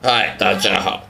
[0.00, 1.08] 嗨，大家好。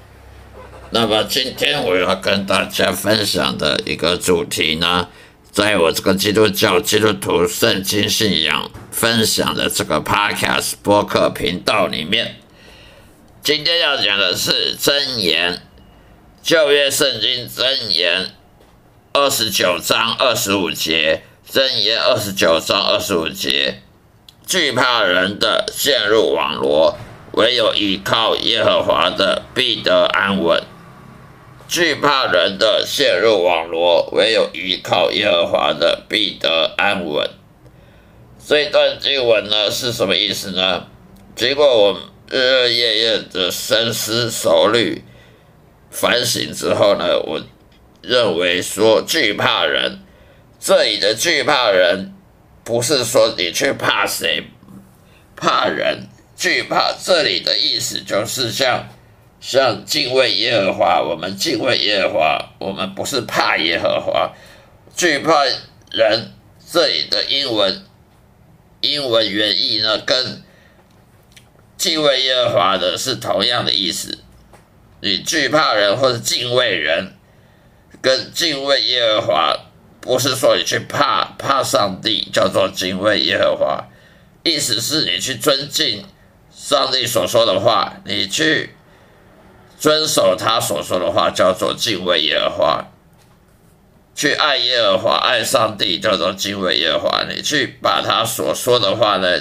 [0.93, 5.09] 那么今天我要跟大家分享的一个主题呢，
[5.53, 12.37] 在我这个基督教基督徒圣经信仰分享的这个 Podcast 播客频道里面，
[13.43, 15.61] 今天要讲的是真言，
[16.43, 18.31] 旧约圣经真言
[19.13, 23.83] 二十九章二十五节，真言二十九章二十五节。
[24.47, 26.97] 惧怕人的陷入网罗，
[27.39, 30.61] 唯有依靠耶和华的必得安稳。
[31.69, 37.31] 惧怕人的陷入网罗，唯有依靠耶和华的必得安稳。
[38.45, 40.89] 这段经文呢是什么意思呢？
[41.37, 45.05] 经过我日日夜夜的深思熟虑、
[45.93, 47.41] 反省之后呢，我
[48.03, 50.01] 认为说惧怕人，
[50.59, 52.15] 这里的惧怕人。
[52.65, 54.45] 不是说你去怕谁，
[55.37, 56.09] 怕人
[56.39, 56.95] 惧怕。
[56.99, 58.89] 这里的意思就是像
[59.41, 64.33] 像敬畏耶和华，我们敬畏耶和华，我们不是怕耶和华，
[64.97, 65.45] 惧怕
[65.91, 66.33] 人。
[66.71, 67.83] 这里的英文
[68.83, 70.43] 英文原意呢，跟
[71.79, 74.19] 敬畏耶和华的是同样的意思。
[75.01, 77.15] 你惧怕人或者敬畏人，
[78.03, 79.57] 跟敬畏耶和华。
[80.01, 83.85] 不是说你去怕怕上帝，叫做敬畏耶和华，
[84.45, 86.05] 意思是你去尊敬
[86.69, 88.75] 上帝所说的话，你去
[89.79, 92.85] 遵守他所说的话，叫做敬畏耶和华；
[94.15, 97.25] 去爱耶和华、爱上帝，叫做敬畏耶和华。
[97.27, 99.41] 你去把他所说的话呢，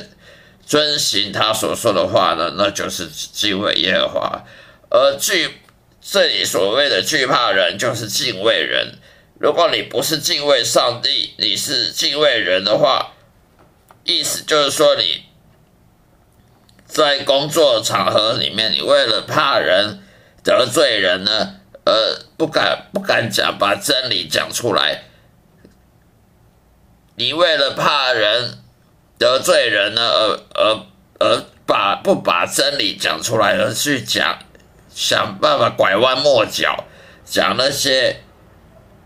[0.65, 4.45] 遵行他所说的话呢，那就是敬畏耶和华。
[4.89, 5.57] 而惧
[6.01, 8.99] 这里所谓的惧怕人，就是敬畏人。
[9.37, 13.11] 如果你不是敬畏上帝，你是敬畏人的话，
[14.05, 15.23] 意思就是说你
[16.97, 19.99] 在工作场合里面，你为了怕人
[20.43, 25.03] 得罪人呢，呃，不敢不敢讲把真理讲出来。
[27.15, 28.57] 你为了怕人
[29.19, 30.85] 得罪人呢，而而
[31.19, 34.39] 而把不把真理讲出来，而去讲
[34.89, 36.85] 想办法拐弯抹角
[37.23, 38.21] 讲那些。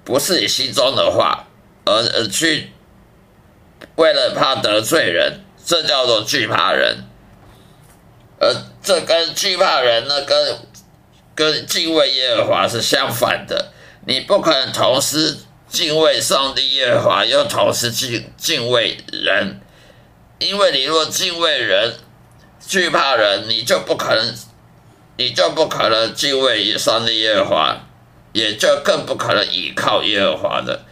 [0.06, 1.48] 不是你心中的话，
[1.84, 2.72] 而而去
[3.96, 7.11] 为了怕得罪人，这叫做惧怕人。
[8.42, 10.58] 而这跟惧怕人呢，跟
[11.36, 13.72] 跟敬畏耶和华是相反的。
[14.08, 15.38] 你不可能同时
[15.70, 19.62] 敬畏上帝耶和华，又同时敬敬畏人，
[20.40, 21.94] 因为你若敬畏人，
[22.68, 24.36] 惧怕人，你就不可能，
[25.18, 27.88] 你就不可能敬畏上帝耶和华。
[28.34, 30.86] 也就更不可能依靠耶和华的，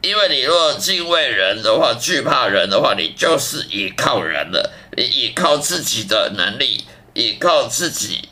[0.00, 4.72] 因为你若敬畏人的话，惧怕人的话，你就是依靠人了。
[4.96, 6.84] 你依靠自己的能力，
[7.14, 8.28] 依靠自己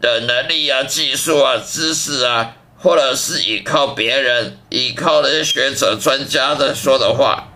[0.00, 7.48] 的能力啊、技术啊、知识啊，或者是依靠别人，依靠那些学者、专家的说的话，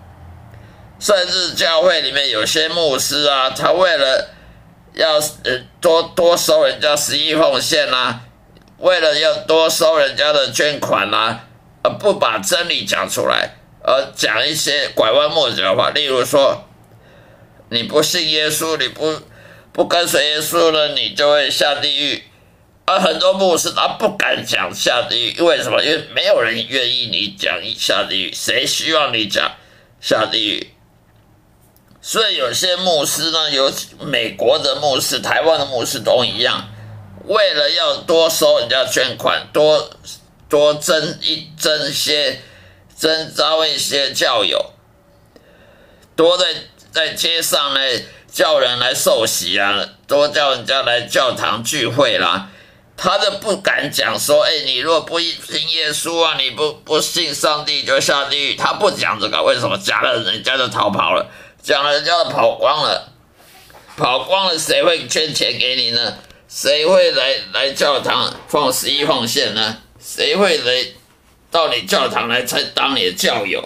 [1.00, 4.31] 甚至教会里面有些牧师啊，他为了
[4.94, 5.21] 要
[5.81, 8.22] 多多收人家十一奉献啊。
[8.78, 11.47] 为了要多收人家的捐款啊，
[11.83, 16.68] 而不把真理讲出来，而讲一些拐弯抹角的话，例如说，
[17.71, 19.21] 你不信耶稣，你不
[19.73, 22.23] 不跟随耶稣了，你就会下地狱。
[22.87, 25.83] 而很多牧师他不敢讲下地狱，为什么？
[25.83, 29.56] 因为没有人愿意你讲下地狱，谁希望你讲
[30.01, 30.71] 下地狱？
[32.01, 36.71] 所以有些牧师呢，有美国的牧师、台湾的牧师都一样。
[37.25, 39.91] 为了要多收人家捐款，多
[40.49, 42.41] 多增一增些，
[42.97, 44.73] 增招一些教友，
[46.17, 46.47] 多在
[46.93, 47.81] 在街上呢
[48.31, 52.50] 叫人来受洗啊，多叫人家来教堂聚会啦。
[52.96, 58.55] 他都不敢讲说，哎，你若不信耶稣啊，你不不信上帝就下地狱。
[58.56, 59.79] 他不讲这个，为什么？
[59.79, 61.31] 讲了人家就逃跑了，
[61.62, 63.12] 讲了人家都跑光了，
[63.96, 66.19] 跑光了，谁会捐钱给你呢？
[66.49, 69.76] 谁会来来教堂放十一奉献呢？
[70.00, 70.87] 谁会来
[71.52, 73.62] 到你教堂来参当你的教友，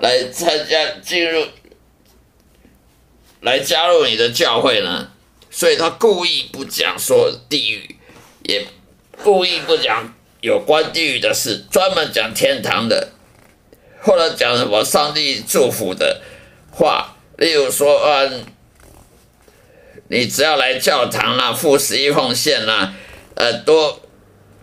[0.00, 1.46] 来参加进入
[3.46, 5.08] 来加入你的教会呢？
[5.50, 7.96] 所以他故意不讲说地狱，
[8.42, 8.66] 也
[9.22, 13.12] 故意不讲有关地狱的事，专门讲天堂的，
[14.02, 16.20] 或者讲什么上帝祝福的
[16.72, 18.28] 话，例如说啊。
[20.08, 22.94] 你只要来教堂啦，付十一奉献啦，
[23.34, 24.00] 呃，多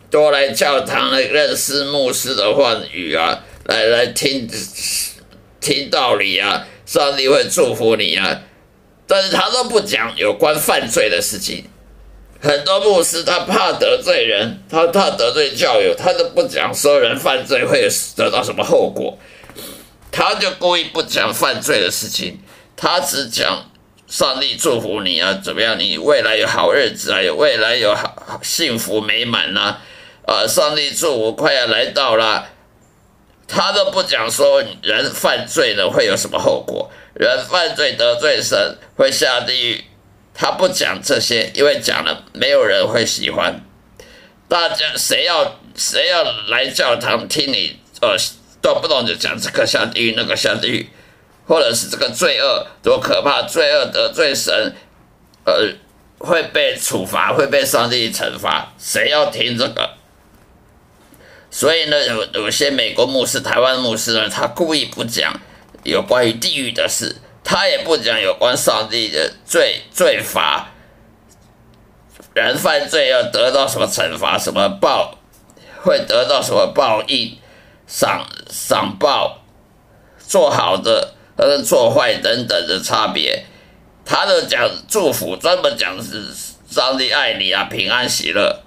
[0.10, 4.50] 多来教堂来认识牧师的话语啊，来来听
[5.60, 8.42] 听道理啊，上帝会祝福你啊。
[9.08, 11.66] 但是他都不讲有关犯罪的事情，
[12.42, 19.18] 很多牧师他怕得罪人，他怕得罪教友，他都不讲说人犯罪会得到什么后果，
[20.12, 22.40] 他就故意不讲犯罪的事情，
[22.76, 23.70] 他只讲
[24.08, 25.80] 上帝祝福你啊，怎么样？
[25.80, 29.78] 你未来有好日子啊，有未来有好幸福美满呐，
[30.26, 32.50] 啊，上帝祝福快要来到了，
[33.48, 39.84] 他都不讲说人犯罪了会有什么后果，人犯罪得罪神会下地狱。
[40.34, 43.64] 他不讲这些，因为讲了没有人会喜欢。
[44.48, 48.16] 大家谁要谁要来教堂听你，呃，
[48.62, 50.90] 动不动就讲这个下地狱，那个下地狱，
[51.48, 54.76] 或者是这个罪恶多可怕，罪恶得罪神，
[55.46, 55.70] 呃，
[56.18, 58.74] 会被处罚，会被上帝惩罚。
[58.80, 59.92] 谁要听这个？
[61.54, 65.40] 所以呢，有有些美国牧师、台湾牧师呢，他故意不讲
[65.84, 67.18] 有关于地狱的事。
[67.44, 70.72] 他也不讲有关上帝的罪罪罚，
[72.34, 75.20] 人犯罪要得到什么惩罚，什么报，
[75.84, 77.38] 会得到什么报应，
[77.86, 79.44] 赏赏报，
[80.18, 83.46] 做好的和做坏等等的差别，
[84.04, 86.24] 他都讲祝福，专门讲是
[86.68, 88.64] 上帝爱你啊，平安喜乐。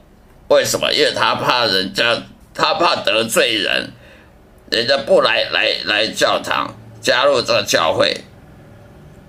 [0.48, 0.92] 为什么？
[0.92, 2.22] 因为他怕人家，
[2.56, 3.92] 他怕得罪人，
[4.70, 8.22] 人家不来来来教堂，加入这个教会。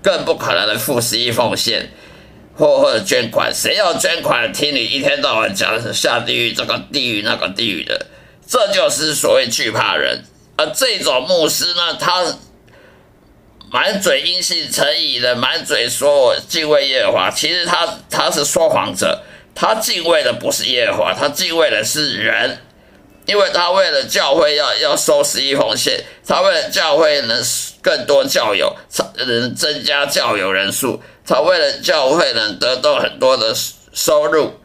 [0.00, 1.90] 更不可能的付十一奉献，
[2.56, 4.52] 或或者捐款，谁要捐款？
[4.52, 8.06] 听你一天到晚讲下地狱，这个地狱那个地狱的，
[8.46, 10.22] 这就是所谓惧怕人。
[10.56, 12.24] 而这种牧师呢，他
[13.72, 19.22] 满嘴阴信成疑的，满嘴说我敬畏耶和华，其实他他是说谎者，
[19.52, 22.58] 他敬畏的不是耶和华，他敬畏的是人。
[23.28, 27.38] 因为他为了教会要要收十一奉献，他为了教会能
[27.82, 28.74] 更多教友，
[29.18, 33.54] 能增加教友人数，他为了教会能得到很多的
[33.92, 34.58] 收入，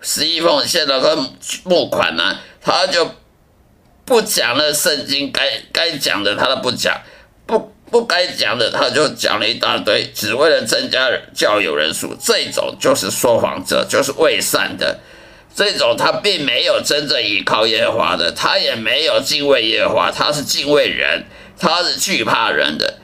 [0.00, 1.18] 十一奉献的跟
[1.64, 3.10] 募款呢，他就
[4.06, 7.02] 不讲了圣经该该讲的他都不讲，
[7.46, 14.98] 不不该讲的他就讲了一大堆，只为了增加教友人数，这种就是说谎者，就是伪善的。
[15.54, 21.24] 这种他并没有真正依靠耶和华的，他也没有敬畏耶和华，他是敬畏人，
[21.58, 22.98] 他是惧怕人的。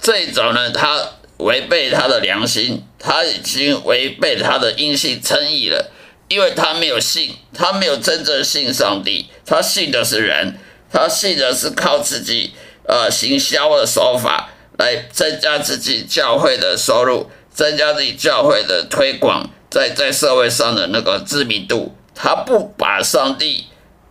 [0.00, 1.00] 这种呢，他
[1.38, 5.92] 违背他的良心，他已经违背他的阴性称义了，
[6.28, 10.58] 因为他没有信，他没有真正信上帝，他信的是人，
[10.92, 12.52] 他信的是靠自己
[12.86, 19.48] 呃行销的手法来增加自己教会的收入，增加自己教会的推广。
[19.72, 23.64] 在在社会上的那个知名度，他不把上帝，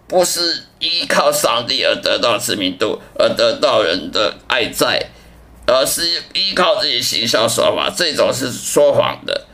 [0.07, 5.11] 不是依靠上帝而得到知名度，而得到人的爱在，
[5.67, 9.45] 而是依靠自己行销手法，这种是说谎的。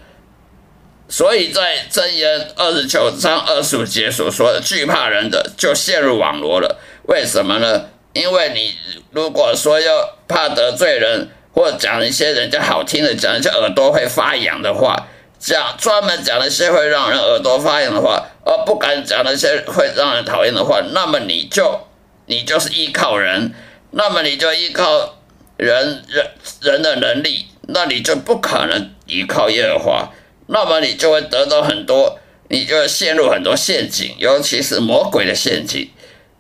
[1.10, 6.80] 所以在箴言二十九章二十五节所说的惧怕人的，就陷入网罗了。
[7.04, 7.90] 为什么呢？
[8.14, 8.74] 因为你
[9.12, 15.08] 如果说要怕得罪人，或讲一些人家好听的，讲一些耳朵会发痒的话。
[15.40, 21.88] 讲专门讲那些会让人耳朵发痒的话，而不敢讲那些会让人讨厌的话，那么你就
[22.26, 23.54] 你就是依靠人，
[23.92, 25.20] 那么你就依靠
[25.58, 30.12] 人人人的能力，那你就不可能依靠耶和华，
[30.48, 35.92] 那么你就会得到很多，你就会陷入很多陷阱，尤其是魔鬼的陷阱，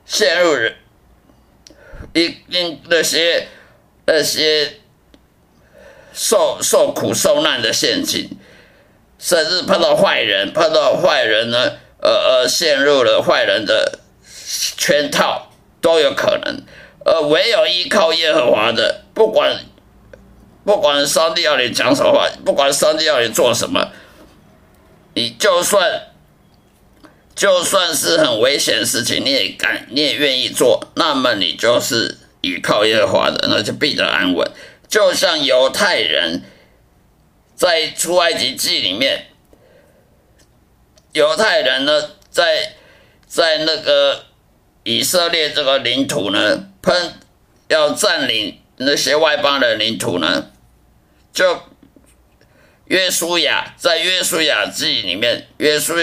[0.06, 0.76] 陷入人
[2.14, 3.48] 一定那些
[4.06, 4.80] 那些
[6.14, 8.37] 受受苦受难的陷阱。
[9.20, 14.00] 甚至碰到坏人，碰到坏人呢，呃呃，陷入了坏人的
[14.78, 16.62] 圈套都有可能。
[17.04, 19.66] 而唯有依靠耶和华的，不管
[20.64, 23.92] 不管上帝要你讲什么话，不管上帝要你做什么，
[25.16, 26.04] 你就算
[27.36, 34.48] 就算是很危险的事情，你也敢，你也愿意做，那么你就是依靠耶和华的，那就必得安稳。
[34.88, 36.44] 就像犹太人。
[37.58, 39.30] 在出埃及记里面，
[41.12, 42.76] 犹太人呢，在
[43.26, 44.26] 在那个
[44.84, 47.16] 以色列这个领土呢，喷
[47.68, 50.52] 要占领那些外邦的领土呢，
[51.34, 51.64] 就
[52.86, 55.96] 约书亚在约书亚记里面，约书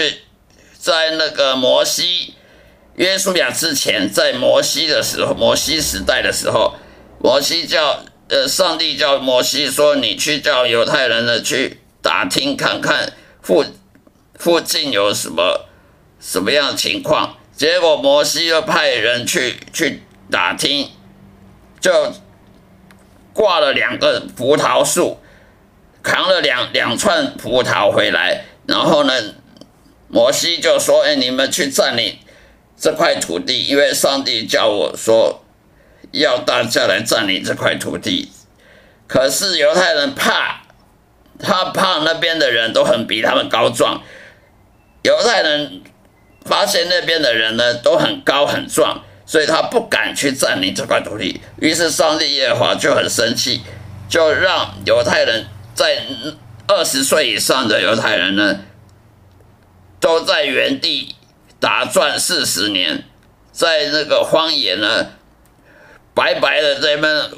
[0.77, 2.33] 在那个摩西
[2.95, 6.75] 约书亚之前，在摩西的时候，摩西时代的时候，
[7.23, 8.03] 摩西叫。
[8.27, 13.63] 呃，上帝叫摩西说：“你去叫犹太人呢，去打听看看附
[14.33, 15.67] 附近有什么
[16.19, 20.89] 什么样的情况。”结果摩西又派人去去打听，
[21.79, 22.11] 就
[23.31, 25.19] 挂了两个葡萄树，
[26.01, 29.13] 扛了两两串葡萄回来，然后呢，
[30.09, 32.17] 摩西就说：“哎，你们去占领
[32.75, 35.44] 这块土地，因为上帝叫我说
[36.11, 38.31] 要大家来占领这块土地。”
[39.07, 40.61] 可是犹太人怕，
[41.39, 44.01] 他怕那边的人都很比他们高壮。
[45.03, 45.81] 犹太人
[46.43, 51.41] 发现那边的人呢都很高很壮，所以他不敢去占领这块土地。
[51.59, 53.61] 于是上帝耶和华就很生气，
[54.09, 55.45] 就让犹太人。
[55.75, 56.03] 在
[56.67, 58.61] 二十岁以上的犹太人呢，
[59.99, 61.15] 都在原地
[61.59, 63.03] 打转四十年，
[63.51, 65.07] 在那个荒野呢，
[66.15, 67.29] 白白的这边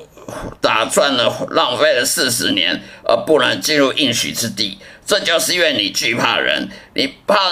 [0.61, 4.77] 打转了，浪费了四十年，而不能进入应许之地。
[5.05, 7.51] 这就是因为你惧怕人，你怕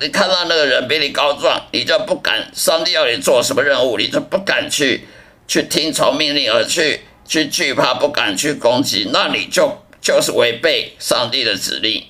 [0.00, 2.48] 你看到那个人比你高壮，你就不敢。
[2.54, 5.08] 上帝要你做什么任务，你就不敢去
[5.48, 9.82] 去听从命令，而去去惧怕，不敢去攻击，那你就。
[9.98, 12.04] 就是违背上帝的指令，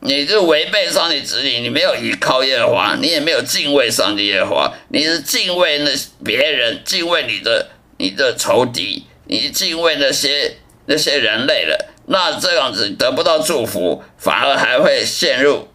[0.00, 5.90] 你就违背上帝指令，你没有依靠耶和华，你也没有敬畏上帝耶和华，你是敬畏那
[6.22, 15.68] 别人，敬畏你的你的仇敌，你敬畏那些那些人类了，那这样子得不到祝福，反而还会陷入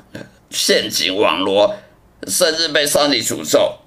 [0.50, 1.76] 陷阱网罗，
[2.28, 3.78] 甚至被上帝诅咒。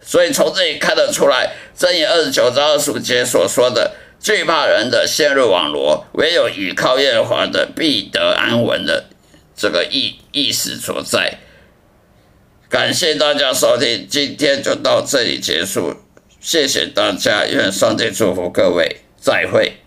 [0.00, 3.92] 所以从这里看得出来，箴言二十九章二十五节所说的。
[4.18, 9.04] 惧怕人的陷入网罗，唯有倚靠耶和华的必得安稳的
[9.54, 11.38] 这个意意思所在。
[12.70, 15.94] 感谢大家收听，今天就到这里结束，
[16.46, 19.78] 谢谢大家，愿上帝祝福各位，再会。